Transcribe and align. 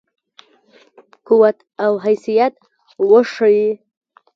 قوت 1.27 1.57
او 1.83 1.91
حیثیت 2.03 2.53
وښيي. 3.09 3.69